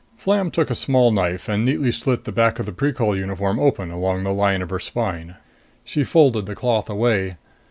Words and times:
Flam 0.17 0.49
took 0.49 0.71
a 0.71 0.73
small 0.73 1.11
knife 1.11 1.47
and 1.47 1.63
neatly 1.63 1.91
slit 1.91 2.23
the 2.23 2.31
back 2.31 2.57
of 2.57 2.65
the 2.65 2.71
Precol 2.71 3.15
uniform 3.15 3.59
open 3.59 3.91
along 3.91 4.23
the 4.23 4.33
line 4.33 4.63
of 4.63 4.71
her 4.71 4.79
spine. 4.79 5.35
She 5.83 6.03
folded 6.03 6.47
the 6.47 6.55
cloth 6.55 6.89
away. 6.89 7.37